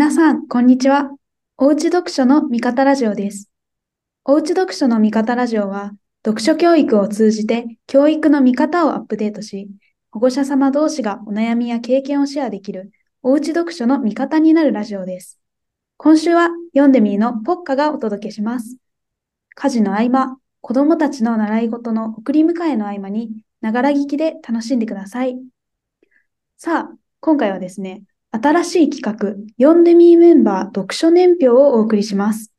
[0.00, 1.10] 皆さん、こんにちは。
[1.58, 3.50] おうち読書の味方ラジオです。
[4.24, 5.92] おうち読書の味方ラジオは、
[6.24, 9.68] 読書教育を通じて教育の見方をアップデートし、
[10.10, 12.92] 保護者様同士がお悩みや経験をシェアできる、
[13.22, 15.38] おうち読書の味方になるラジオです。
[15.98, 18.78] 今週は、読んでみーのポッカがお届けします。
[19.54, 25.38] 家事の合間、子供たちの習い事の送り迎えの合間に、ながら聞きで楽しんでください。
[26.56, 32.52] さあ、今回はですね、新しい企画、読んでみーメンバー読書年表をお送りします。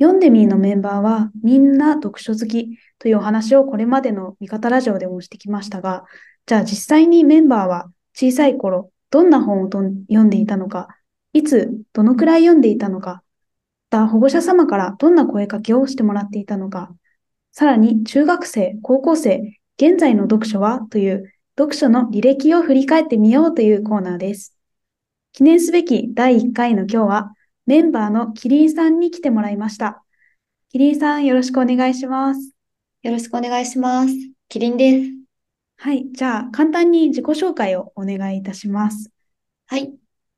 [0.00, 6.04] 読んでみーのメンバーはみんな読書好きというお話をこれまでの味方ラジオでもしてきましたが、
[6.46, 9.90] じゃあ実際にメンバーは小さい頃どんな本を読
[10.24, 10.88] んでいたのか、
[11.34, 13.22] いつどのくらい読んでいたのか、
[13.90, 16.94] また保護者様からどんな声かけをしてもらっていたのか、
[17.52, 20.80] さらに中学生、高校生、現在の読書は？
[20.90, 24.54] という読書の履歴を振り返ってみようというコーナーです。
[25.32, 27.32] 記念すべき第1回の今日は、
[27.66, 30.04] メンバーのキリンさんに来てもらいました。
[30.70, 32.52] キリンさん、よろしくお願いします。
[33.02, 34.14] よろしくお願いします。
[34.48, 35.10] キリンです。
[35.76, 36.06] はい。
[36.12, 39.10] じゃあ、簡単に自己紹介をお願いいたします。
[39.66, 39.92] はい。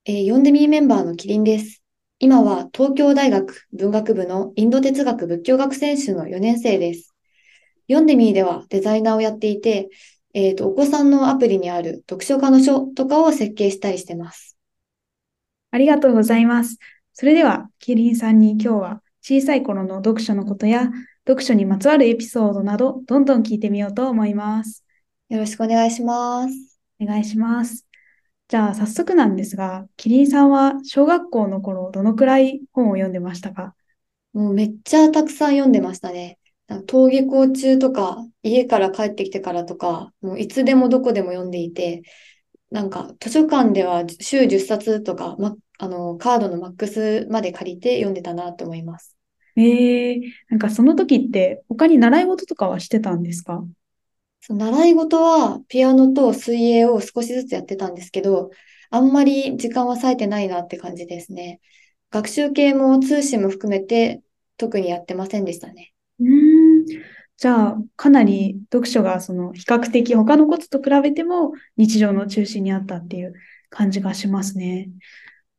[0.05, 1.83] えー、読んでみーメンバーのキリンです。
[2.19, 7.15] 今は東京大学文学部のインド哲学仏教学選手の4年生です。
[7.89, 9.89] 読んでみーではデザイナーをやっていて、
[10.35, 14.50] えっ、ー、と、お子さんのアプリにある読書家の書とかを設計したりしてます。
[15.71, 16.79] ありがとうございます。
[17.13, 20.91] それでは、キリンさんに今日は小さい頃の読書のことや、
[21.27, 24.85] 読書にまつわるエピソードなど、どんどん聞いてみようと思います。
[25.29, 26.81] よろしくお願いします。
[27.01, 27.87] お願いします。
[28.49, 33.75] じゃあ、早速なんですが、キリンさんは小学校の頃、どのくらい本を読んでましたか？
[34.33, 36.39] もうめっちゃたくさん読んでましたね。
[36.69, 42.03] 登下校中とか、家から帰ってきてからとか、もういつでもどこでも読んでいて、
[42.71, 49.17] なんか図書館では週10冊とか、ま、あの、カードのマックスまで借りて読んでたなと思います。
[49.57, 50.21] ええー、
[50.51, 53.65] なんかその時って他に習い事とかはしてたんですか？
[54.43, 58.51] その習い事はピアノと水泳を少しずつやってたんですけど、
[58.91, 61.61] あんまり時間は割いてないなって感じですね。
[62.11, 64.23] 学習系も通信も含めて
[64.57, 65.93] 特にやってませんでしたね。
[66.21, 66.85] うん。
[67.37, 73.35] じゃあ、かなり読書がその比較的他のことと比べても日常の中心にあったっていう
[73.71, 74.91] 感じがしますね。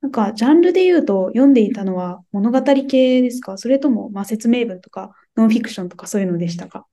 [0.02, 3.58] なんか、ジャンルで言うと読んでいたのは物語系ですか？
[3.58, 6.88] それとも、まあ、説明文とかノンフィクションとかそういうのでしたか？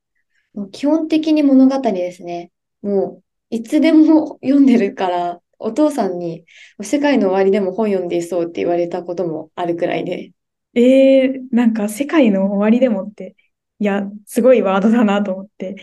[0.73, 2.51] 基本的に物語ですね。
[2.83, 6.45] もう、いつでも読んでるから、お父さんに
[6.83, 10.33] 世界の終わりでも本読んでいそうって言われたこともあるくらいで。
[10.75, 13.35] えー、なんか世界の終わりでもって
[13.81, 15.77] いや、すごいワードだなと思って、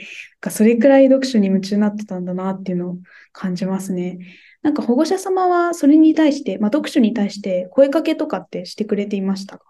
[0.50, 2.98] それくらい読書に夢中になってたんだなっていうのを
[3.32, 4.20] 感じますね。
[4.66, 9.66] なんか保護者様はそれに対して、まあ、読書に対して声かけとかってしてくれていましたか？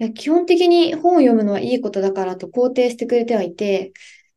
[0.00, 3.92] いや基本的に本を読むのはいいことだからと肯定してくれてはいて、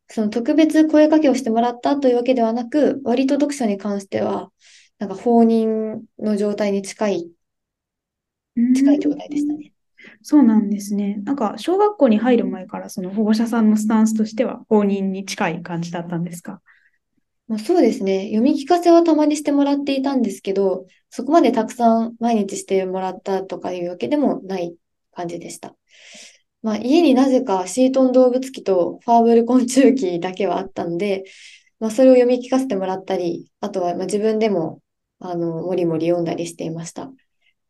[0.08, 4.50] その特別声かけをしてもらったというわけではなく、割と読書に関しては、
[4.98, 7.30] なんか放任の状態に近い、
[8.74, 9.72] 近い状態でしたね。
[10.22, 11.20] そうなんですね。
[11.24, 16.62] なんか、小学校に入る前から、その保護者さんのスタンスとしては、放任に近い感じだったんですか？
[17.48, 18.24] まあ、そうですね。
[18.24, 24.76] 読み聞かせはたまにしてもらっていたんですけど、そこまでたくさん毎日してもらったとかいうわけでもない
[25.12, 25.76] 感じでした。
[26.62, 31.24] まあ、家になぜかシートン動物記とファーブル昆虫記だけはあったので、
[31.78, 34.80] まあ、それを読み聞かせてもらったり、あとはま自分でも
[35.20, 37.12] あのもりもり読んだりしていました。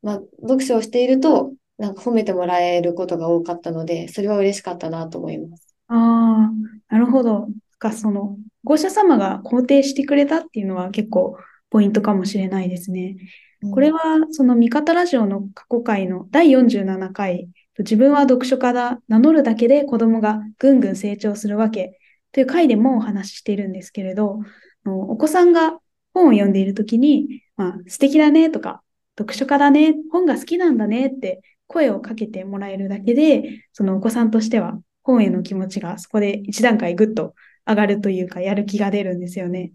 [0.03, 5.75] まあ、読書をしていると、なんか褒めてもらえることが多かったので、それは嬉しかったなと思います。
[5.89, 7.49] ああ、なるほど。
[7.79, 11.39] か、その、保護者様が肯定してくれたっていうのは結構
[11.71, 13.17] ポイントかもしれないですね。
[13.63, 13.99] うん、これは、
[14.33, 22.01] その味方ラジオの過去回の第47回、自分は読書家だ、名乗るだけで子供がぐんぐん成長するわけ
[22.33, 24.41] という回でもお話ししているんですけれど、
[24.85, 25.79] お子さんが
[26.13, 28.83] 本を読んでいるときに、まあ、素敵だねとか、
[29.17, 37.35] 読書家だね、本が好きなんだねって声をかけてもらえるだけで、そのお子さんとしては本への気持ちがそこで一段階ぐっと
[37.67, 39.73] 上がるというか、やる気が出るんですよね。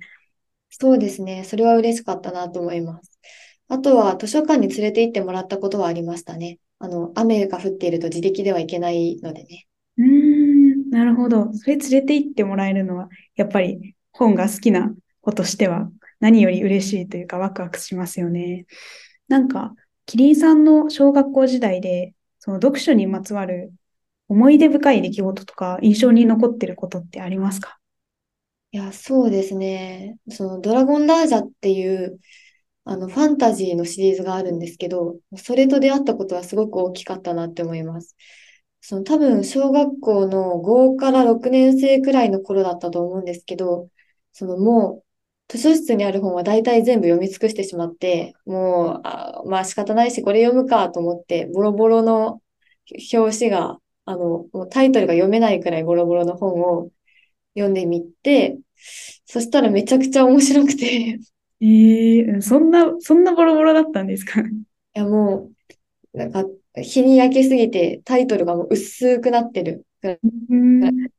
[0.70, 1.44] そうですね。
[1.44, 3.20] それは嬉しかったなと思います。
[3.68, 6.60] あとは図書館に連れて行ってもらったことはありましたね。
[6.80, 9.68] あの、雨が降っていると自力ではいけないのでね。
[9.98, 11.54] うーん、なるほど。
[11.54, 15.90] それ連れて行ってもらえるのは、やっぱり本が好きな子としては
[16.20, 18.66] 何より嬉しいというかワクワクしますよね。
[19.28, 19.74] なんか、
[20.06, 23.74] キリンさんの小学校時代で、その読書にまつわる
[24.28, 27.81] 思い出深い出来事とか印象に残ってることってありますか？
[28.74, 30.18] いや、そうですね。
[30.30, 32.20] そのドラゴンラージャっていう
[32.86, 38.16] あの、ファンタジーのシリーズがあるんですけど、それと出会ったことはすごく大きかったなって思います。
[38.82, 43.90] その多分、小学校の5から6年生くらいの頃だったと思うんですけど、
[44.34, 45.06] そのもう、
[45.50, 52.42] 図書室にある本は大体全部読み尽くしてしまって、もう、あ、まあ仕方ないし、これ読むかと思って、ボロボロの
[53.14, 56.90] 表紙が、あの、もうタイトルが読めないくらいボロボロの本を
[57.56, 58.58] 読んでみて、
[59.26, 61.20] そしたらめちゃくちゃ面白くて
[61.62, 64.42] えー、そんな、そんなボロボロだったんですか？
[64.42, 64.46] い
[64.94, 65.52] やも
[66.14, 66.44] う、なんか、
[66.76, 69.86] 日に焼けすぎてタイトルがもう薄くなってる。
[70.50, 71.12] うん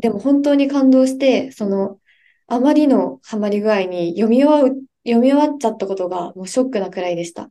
[0.00, 1.98] でも本当に感動して、その、
[2.46, 4.68] あまりのハマり具合に読み終わう、
[5.04, 7.50] 読み終わっちゃったことがもうショックなくらいでした。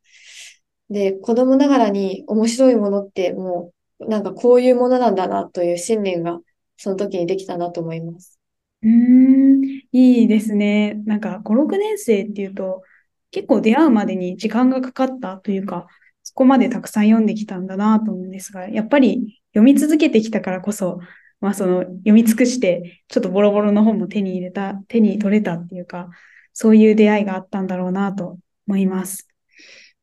[0.90, 6.40] で、子供ながらに面白いものってもう、なんかこういうものなんだなという信念が
[6.78, 8.40] その時にできたなと思います。
[8.84, 10.96] うーん、いいですね。
[11.06, 12.84] なんか5、6年生っていうと、
[13.32, 15.88] 結構出会うまでに時間がかかったというか、
[16.24, 21.00] そこまでたくさん読んできたんだなと思うんですが、やっぱり読み続けてきたからこそ、
[21.40, 26.10] まあその読み尽くして、ちょっとボロボロの本も手に入れた、手に取れたっていうか、
[26.54, 29.28] そういう出会いがあったんだろうなと思います。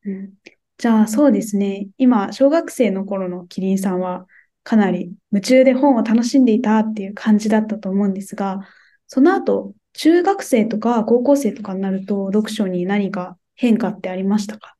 [0.05, 0.33] うん、
[0.77, 1.87] じゃあそうですね。
[1.97, 4.27] 今、小学生の頃のキリンさんは、
[4.63, 8.67] かなり夢中で本を楽しんでいたっていう感じだったと思うんですが、
[9.07, 14.75] その後、中学生とか高校生とかになると、読書に何か変化ってありましたか？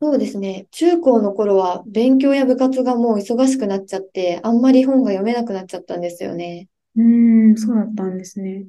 [0.00, 0.66] そうですね。
[0.72, 6.68] 中高の頃は勉強や部活がもう忙しくなっちゃって、あんまり本が読めなくなっちゃったんですよね。
[6.96, 8.66] うーん、そうだったんですね。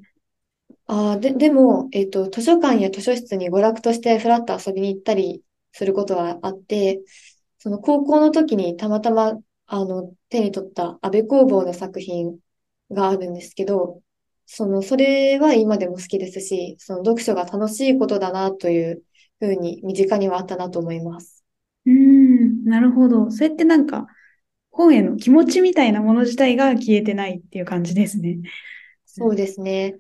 [0.88, 5.42] あーで、でも、えっと、図書館や図書室に娯楽としてふらっと遊びに行ったり
[5.80, 7.02] することはあって、
[7.58, 12.38] その高校の時にたまたま、あの、手に取った安部公房の作品
[12.92, 14.02] があるんですけど、
[14.46, 19.04] その、それは今でも好きですし、その読書が楽しいことだなという
[19.40, 21.46] ふうに身近にはあったなと思います。
[21.86, 23.32] うーん、なるほど。
[23.32, 24.08] それってなんか、
[24.72, 28.40] 本への気持ちみたいなもの自体が消えてないっていう感じですね。
[29.06, 29.96] そうですね。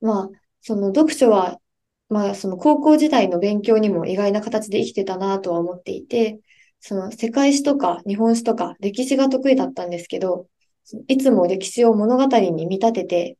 [0.00, 0.30] まあ、
[0.60, 1.60] その読書は、
[2.08, 6.38] まあ、その高校時代の勉強にも意外な形で生きてたなとは思っていて、
[6.80, 10.46] その世界史とか日本史とか歴史が得意だったんですけど、
[11.06, 13.36] いつも歴史を物語に見立てて、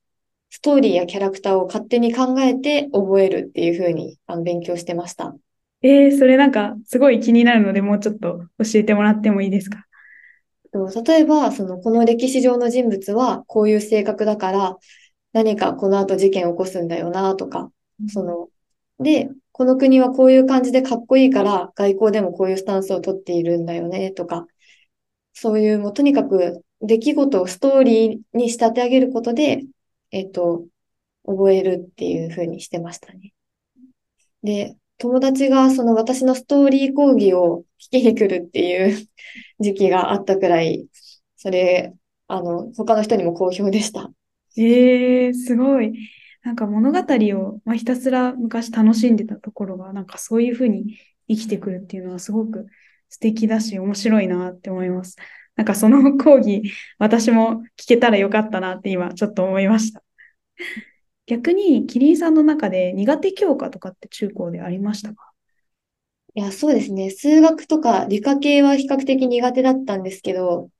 [0.50, 5.34] ストーリーやキャラクターを勝手に考えて覚えるっていう風にあの勉強してました。
[5.80, 9.84] えー、それなんかすごい気になるので、もうちょっと教えてもらってもいいですか？
[10.72, 14.76] 例えば、その、この歴史上の人物はこういう性格だから、
[15.32, 17.70] 何かこの後事件を起こすんだよなとか、
[18.08, 18.48] その、
[19.00, 24.46] で、この国はこういう感じでかっこいいから外交でもこういうスタンスをとっているんだよねとか、
[25.32, 29.62] そういうもうとにかく出来事をストーリーに仕立て上げることで、
[30.10, 30.64] えっと、
[31.26, 33.32] 覚えるっていう風にしてましたね。
[34.42, 39.08] で、友達がその私のストーリー講義を聞きに来るっていう
[39.60, 40.88] 時期があったくらい、
[41.36, 41.94] それ、
[42.26, 44.10] あの、他の人にも好評でした。
[44.56, 45.92] ええー、すごい。
[46.48, 50.96] なんか物語を、まあ、ひたすら昔楽しんでたところが、なんかそういうふうに
[51.28, 52.68] 生きてくるっていうのはすごく
[53.10, 55.16] 素敵だし面白いなって思います。
[55.56, 56.62] なんかその講義、
[56.98, 60.02] 私も聞けたらよかったなって今ちょっと思いました。
[61.26, 65.32] 逆に、キリンさんの中で苦手教科とかって中高でありましたか？
[66.34, 67.10] いや、そうですね。
[67.10, 70.70] 数学とか理科系は比較的苦手だったんですけど、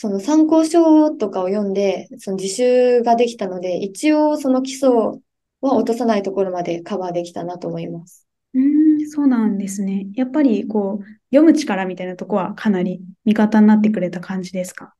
[0.00, 5.18] その参考書とかを読んで、その自習ができたので、一応その基礎は
[5.60, 8.24] 落とさないところまでカバーできたなと思います。
[8.54, 10.06] うん、そうなんですね。
[10.14, 14.94] やっぱりこう、読む力みたいなとこはかなり味方になってくれた感じですか？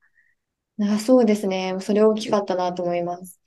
[0.80, 1.76] あそうですね。
[1.78, 3.40] それ大きかったなと思います。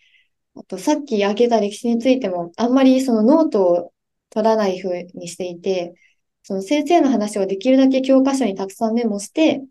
[0.55, 3.93] あと、さっき挙げた歴史についても、あんまりそのノートを
[4.29, 5.95] 取らない風にしていて、
[6.43, 9.61] その先生の話をできるだけ教科書にたくさんメモして、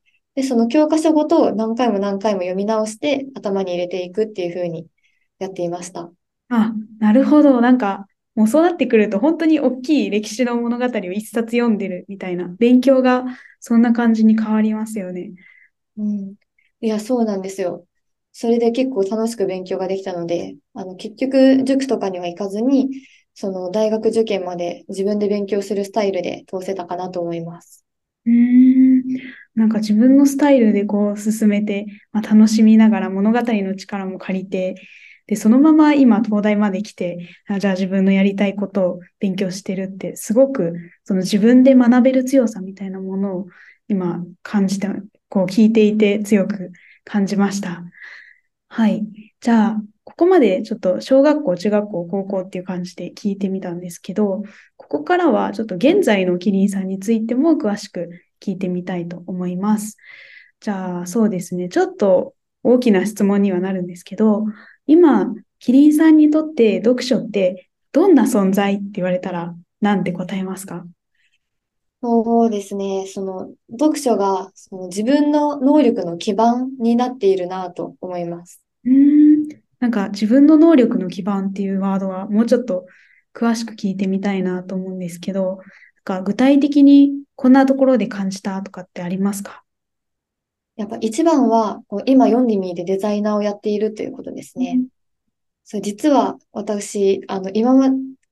[0.41, 4.87] で、その教科書ごと何回も何回も読み直して頭に入れていくっていう風に
[5.39, 6.11] やっていました。
[6.49, 7.61] あ、なるほど。
[7.61, 13.25] なんか、もうそうなってくると本当に大きい歴史の物語を一冊読んでるみたいな、勉強が
[13.61, 15.33] そんな感じに変わりますよね。
[15.97, 16.35] うん。
[16.81, 17.87] いや、そうなんですよ。
[18.33, 22.89] それで結構楽しく勉強ができたので、あの、結局、塾とかには行かずに、
[23.35, 27.85] その大学受験まで自分で勉強するスタイルで通せたかなと思います。
[28.27, 28.33] うー
[29.03, 29.40] ん。
[29.55, 34.77] なんか自分のスタイルでこう進めて、まあ、楽しみながら物語の力も借りて、
[35.27, 43.47] で、そのまま今東大まで来て、あじゃあ自分のやりたいことを勉強してるって、すごくその自分で学べる強さみたいなものを
[43.87, 44.89] 今感じて、
[45.29, 46.73] こう聞いていて強く
[47.05, 47.85] 感じました。
[48.69, 49.07] はい。
[49.41, 54.43] じゃあ、ここまでちょっと小学校、中学校、高校っていう感じで聞いてみたんですけど、
[54.77, 59.97] ここからはちょっと現在のキリンさんについても詳しく聞いてみたいと思います。
[60.61, 61.69] じゃあ、そうですね。
[61.69, 64.45] ちょっと大きな質問にはなるんですけど、
[64.87, 70.85] 今、キリンさんにとって読書ってどんな存在って言われたら何て答えますか？
[72.03, 73.07] そうですね。
[73.07, 78.63] その読書がその自分の能力の基盤になっているなと思います。
[78.85, 79.49] うん。
[79.81, 82.87] なんか自分の能力の基盤っていうワードはもうちょっと
[83.35, 85.61] 詳しく聞いてみたいなと思うんですけど、
[86.03, 89.65] か具体的にこんなところで感じたとかってありますか？
[90.77, 94.77] やっぱ一番は今読んでみてデザイナーをやっているということですね。
[94.79, 94.87] うん、
[95.65, 97.91] それ実は私、あの今ま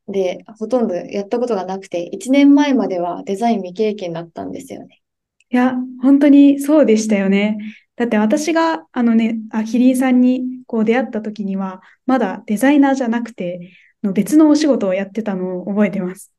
[0.08, 5.02] でほとんどやったことがなくて、1年前まではデザイン未経験だったんですよね。
[5.50, 7.58] いや、本当にそうでしたよね。
[7.96, 13.72] だって私が、あのね、あキリンさんにこう出会った時には、まだデザイナーじゃなくて、
[14.02, 16.32] の別のお仕事をやってたのを覚えてます。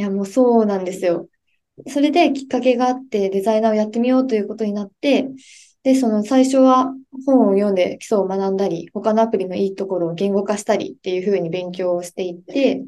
[0.00, 1.28] いや、もうそうなんですよ。
[1.86, 5.28] それできっかけがあってデザイナーをやってみようということになって、
[5.82, 6.94] で、その最初は
[7.26, 12.86] 本を読んで基礎を学んだり、他のアプリのいいところを言語化したりっていうふうに勉強をしていって、っ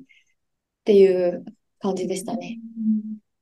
[0.84, 1.44] ていう
[1.80, 2.58] 感じでしたね。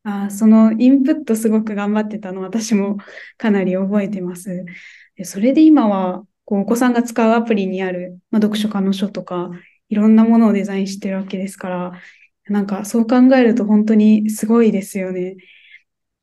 [0.03, 2.97] あそのインプットすごく頑張ってたの私も
[3.37, 4.65] かなり覚えてます。
[5.23, 9.51] それで今はこうお子さんが使うアプリにある、まあ、読書家の書とか
[9.89, 11.93] いろんなものをデザインしてるわけですから、
[12.51, 15.37] なんかそう考えると本当にすごいですよね。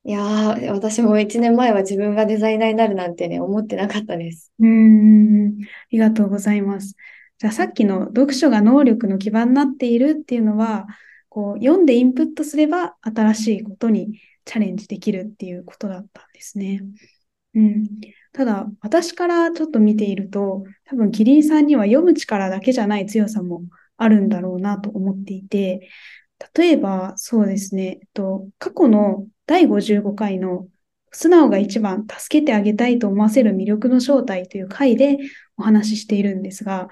[0.03, 4.51] いやー、私も1年前は自分がデザイナーになるなんてね、思ってなかったです。
[4.59, 6.95] うん、ありがとうございます。
[7.37, 10.87] じゃあさっきの読書が能力の基盤になっているっていうのは、
[11.29, 16.81] こう読んでインプットすれば新しいことにチャレンジできるっていうことだったんですね。
[17.53, 17.87] うん、
[18.33, 23.63] ただ私からちょっと見ていると多分キリンさんには読む力だけじゃない強さも
[23.97, 25.89] あるんだろうなと思っていて
[26.55, 30.67] 例えばそうですね、えっと、過去の第55回の
[31.11, 35.17] 素直が一番助けてあげたいと思わせる魅力の正体という回で
[35.57, 36.89] お話ししているんですが、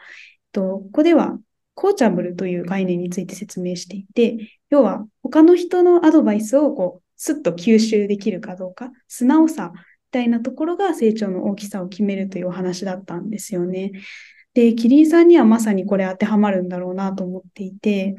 [0.53, 1.37] ここでは
[1.75, 13.91] コーチャブルという概念について説明していて、要は他の人のアドバイスをこうスッと吸収できるかどうか、素直さみたいなところが成長の大きさを決めるというお話だったんですよね。
[14.53, 18.15] で、キリンさんにはまさにこれ当てはまるんだろうなと思っていて、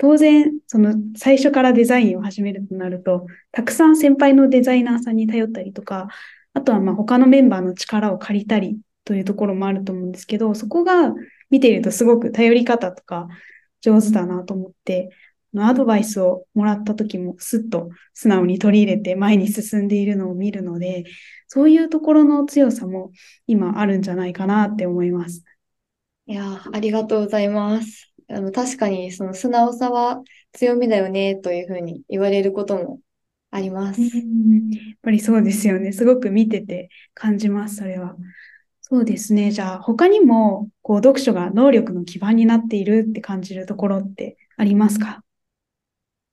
[0.00, 6.08] 当然、その最初からデザインを始めるとなると、たくさん先輩のデザイナーさんに頼ったりとか、
[6.54, 11.12] あとはまあ他のメンバーの力を借りたりというところもあると思うんですけど、そこが
[11.50, 13.28] 見ているとすごく頼り方とか
[13.82, 15.10] 上手だなと思って、
[15.54, 21.04] アドバイスをもらった時もすっと素直に取り入れて前に進んでいるのを見るので、
[21.46, 23.10] そういうところの強さも
[23.46, 25.44] 今あるんじゃないかなって思います。
[26.24, 28.09] いや、ありがとうございます。
[28.30, 30.22] あの、確かにその素直さは
[30.52, 33.00] 強みだよねというふうに言われることも
[33.50, 34.00] あります。
[34.00, 34.12] やっ
[35.02, 35.92] ぱりそうですよね。
[35.92, 38.16] すごく見てて感じます、それは。
[38.80, 39.50] そうですね。
[39.50, 45.22] じゃあ、他にも、こう、読書が能力の基盤になっているって感じるところってありますか？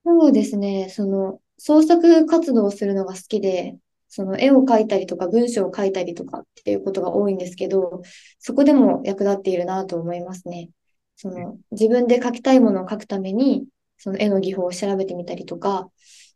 [0.05, 0.89] そうですね。
[0.89, 3.77] その、創作活動をするのが好きで、
[4.07, 8.01] その絵を描いたりとか文章を書いたりとかっていうことが多いんですけど、
[8.39, 10.69] そこでも役立っているなと思いますね。
[11.17, 13.65] その自分で書きたいものを書くために、
[13.97, 15.89] その絵の技法を調べてみたりとか、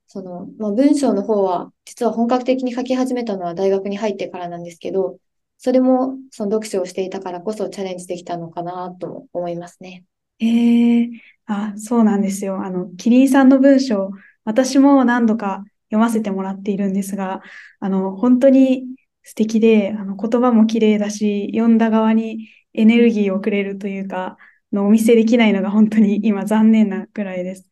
[0.07, 5.19] その、まあ、文章の方は、実は本格的に書き始めたのは大学に入ってからなんですけど、
[5.57, 10.03] それもその読書をしていたからこそチャレンジできたのかなと思いますね。
[10.39, 11.09] ええー、
[11.45, 12.65] あ、そうなんですよ。
[12.65, 14.09] あの、キリンさんの文章、
[14.43, 17.41] 私も何度か読ませてもらっているんですが、
[17.79, 18.85] あの、本当に
[19.21, 24.37] 素敵で、あの、言葉も綺麗だし、読んだ側にエネルギーをくれるというか、
[24.71, 27.67] のお見せできないのが本当に今残念なくらいです。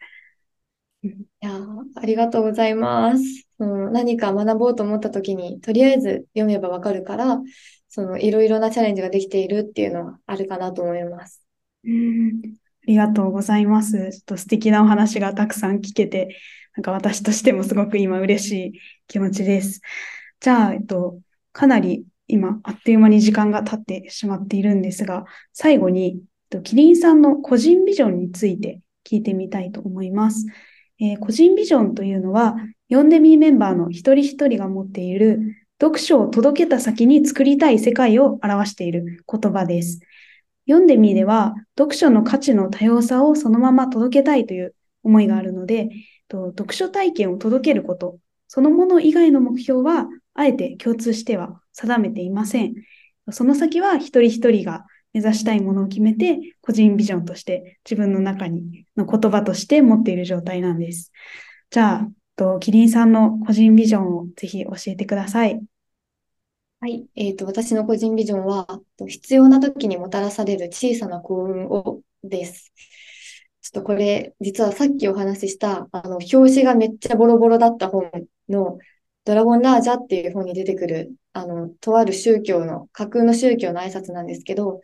[1.02, 1.52] いや、
[1.96, 3.48] ありがとうございます。
[3.60, 7.40] うん、何か学ぼうと思った時に、とりあえず読めばわかるから、
[7.88, 11.42] そのいろいろなチャレンジができているっていうのはあるかなと思います。
[11.86, 14.12] うん、ありがとうございます。
[14.12, 16.36] ちょっと素敵なお話がたくさん聞けて、
[16.76, 19.82] なんか私としてもすごく今嬉しい気持ちです。
[20.40, 21.20] じゃあ、えっと、
[21.54, 26.22] かなり今あっという間に時間が経ってしまっているんですが、最後に
[26.58, 30.48] キリンさんの個人ビジョンについて聞いてみたいと思います。
[31.00, 32.56] えー、個人ビジョンというのは、
[32.90, 35.40] 読んでみメンバーの一人一人が持っている
[35.80, 40.00] 読書を届けた先に作りたい世界を表している言葉です。
[40.68, 45.90] 読んでみでは、読書の価値の多様さをそのまま届けたいという思いがあるので、
[46.30, 52.74] 読書体験を届けること、そのもの以外の目標は、あえて共通しては定めていません。
[53.32, 61.12] その先は一人一人が目指したいものを決めて、個人ビジョンとして自分の中にの言葉として持っている状態なんです。
[61.70, 65.60] じゃあ、とキリンさんの個人ビジョンをぜひ教えてください。
[66.82, 67.06] はい。
[67.16, 68.66] え、ー、と、私の個人ビジョンは、
[69.06, 72.72] 必要な時にもたらされる小さな幸運をです。
[73.62, 78.10] ちょっとこれ、実はさっきお話しした、あの、表紙がめっちゃボロボロだった本
[78.48, 78.78] の、
[79.26, 84.82] ドラゴンラージャっていう本に出てくる、あの、とある宗教の、架空の宗教の挨拶なんですけど、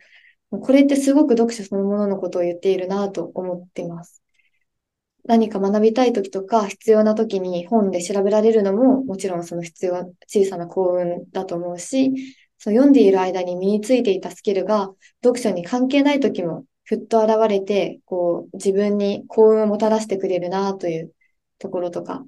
[0.50, 4.22] これってすごく読書そのもののことを言っているなと思っています。
[5.24, 12.12] 何か学びたい時とか必要な時に本で調べられるのももちろんその必要、小さな幸運だと思うし、
[12.58, 14.90] その読んでいる間に身についていたスキルが
[15.22, 21.12] 読書に関係ない時もふっと現れて、こう自分に幸運をもたらしてくれるなという
[21.58, 22.24] ところとか。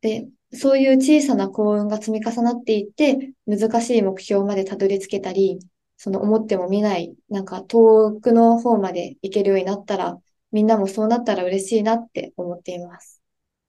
[0.00, 5.60] で、そういう小さな幸運が積み重なっていって、難しい目標までたどり着けたり、
[5.96, 10.18] その思っても見ない、なんか遠くの方まで行けるようになったら、
[10.52, 13.20] みんなもそうなったら嬉しいなって思っています。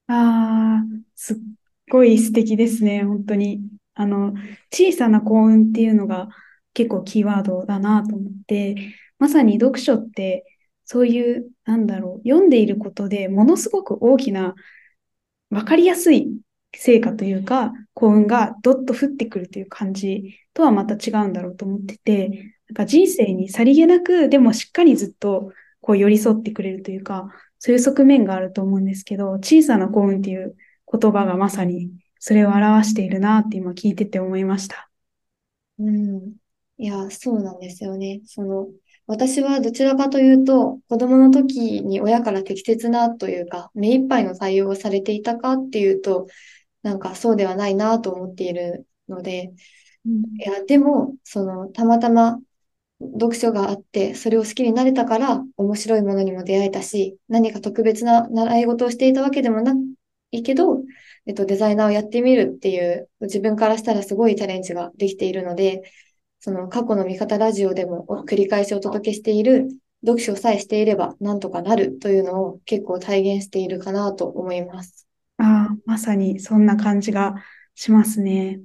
[0.08, 0.84] ああ、
[1.14, 1.36] すっ
[1.90, 3.60] ごい素敵ですね、本当に。
[3.94, 4.34] あの、
[4.72, 6.28] 小さな幸運っていうのが
[6.74, 8.76] 結構キーワードだなと思って、
[9.18, 10.44] まさに読書って
[10.84, 14.54] そういう、なんだろう、読んでいることでものすごく大きな、
[15.50, 16.28] わかりやすい
[16.74, 30.56] 成果というか、幸運がどっと降ってくるという感じとはまた違うんだろうと思ってて、なんか人生にさりげなく、でもしっかりずっとこう寄り添ってくれるというか、そういう側面があると思うんですけど、小さな幸運っていう
[30.90, 34.90] 言葉がまさにそれを表しているなって今聞いてて思いました。
[35.78, 36.36] うん。
[36.78, 38.22] いや、そうなんですよね。
[38.26, 38.68] その、
[39.06, 46.28] 私はどちらかというと、子供の時に親から適切なというか、目いっぱいの対応をされていたかっていうと、
[46.82, 49.52] なんかそうではないなと思っているので、
[50.06, 52.40] うん、いや、でも、その、たまたま
[53.00, 59.74] 読書があって、それを好きになれたから、面白いものにも出会えたし、何か特別な習い事をしていたわけでもな
[60.32, 60.82] いけど、
[61.26, 65.82] えっと、デザイナーをやってみるっていう、自分からしたらすごいチャレンジができているので、
[66.40, 69.68] その過去の味方ラジオでも繰り返しお届けしている、
[70.04, 75.01] 読書さえしていればなんとかなるというのを結構体現しているかなと思います。
[75.42, 77.34] ああ、まさにそんな感じが
[77.74, 78.60] しますね。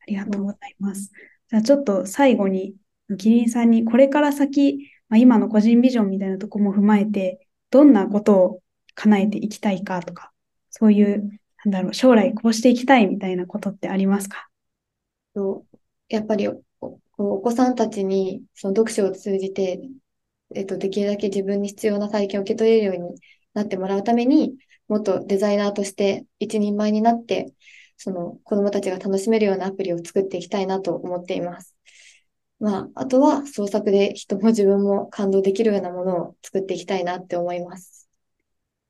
[0.00, 1.10] ありがとうございます。
[1.48, 2.76] じゃあちょっと最後に、
[3.18, 8.60] キリンさんにこれから先、まあ、今の個人ビジョンみたいなとこも踏まえて、どんなことを
[8.94, 10.32] 叶えていきたいかとか、
[10.70, 11.28] そういう、
[11.64, 14.48] なんだろう、将来こうしていきたいみたいなことってありますか？
[16.08, 16.60] やっぱりお
[17.40, 19.80] 子さんたちにその読書を通じて、
[20.54, 23.20] えっと、できるだけ自分に必要な体験を受け取れるように
[23.54, 24.56] なってもらうために、
[24.88, 27.52] もっとデザイナーとして一人前になって、
[27.96, 31.74] その子供たちが楽しめるようなアプリを作っていきたいなと思っています。
[32.58, 38.08] まあ、あとは創作で人も自分も感動できるようなものを作っていきたいなって思います。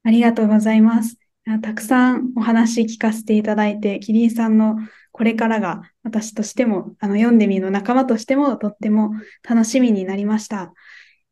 [0.05, 1.16] ありがとうございます。
[1.62, 4.76] たくさんお話聞かせていただいて、キリンさんの
[5.11, 10.72] これからが私としても、あの、読んでみるの仲間としてもとっても楽しみになりました。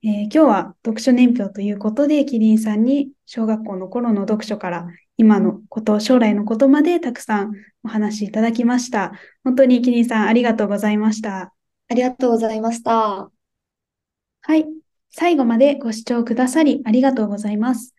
[0.02, 4.86] えー、今日は読書年表ということで、キリンさんに小学校の頃の読書から
[5.18, 7.52] 今のこと、将来のことまでたくさん
[7.84, 9.12] お話しいただきました。
[9.44, 11.52] 本当にキリンさんありがとうございました。
[11.88, 13.30] ありがとうございました。
[14.40, 14.64] はい。
[15.10, 17.94] 最後までご視聴くださりありがとうございます。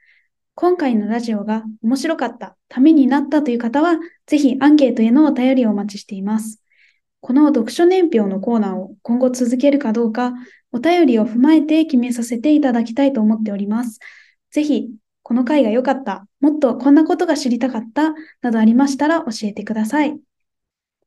[0.55, 6.63] 今回のラジオが面白かった、ためになったという方は、ぜひアンケートへのお便りをお待ちしています。
[7.19, 10.33] この読書年表のコーナーを今後続けるかどうか、
[10.71, 13.99] お便りを踏まえて決めさせていただきたいと思っております。
[14.51, 14.89] ぜひ、
[15.23, 20.19] この回が良かった、もっとこんなことが知りたかった、などありましたら教えてください。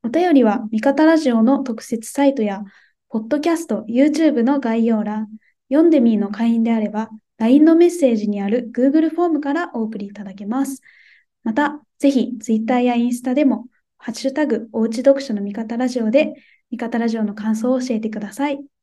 [0.02, 2.62] お便りは、味方ラジオの特設サイトや、
[3.08, 5.28] ポッドキャスト、YouTube の概要欄、
[5.70, 10.82] 読んでみーの会員であれば、LINE のメッセージにある Google フォームからお送りいただけます。
[11.42, 13.66] また、ぜひ Twitter やインスタでも、
[13.98, 16.34] ハッシュタグ、おうち読書の味方ラジオで、
[16.70, 18.73] 味方ラジオの感想を教えてください。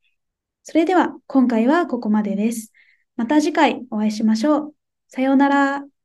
[0.63, 2.71] それでは、今回はここまでです。
[3.15, 4.75] また次回お会いしましょう。
[5.07, 6.00] さようなら。